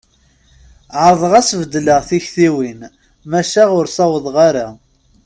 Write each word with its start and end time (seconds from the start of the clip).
Ɛerḍeɣ 1.03 1.33
ad 1.39 1.45
s-beddleɣ 1.49 1.99
tiktiwin, 2.09 2.79
maca 3.29 3.63
ur 3.77 3.85
ssawḍeɣ 3.89 4.35
ara. 4.49 4.67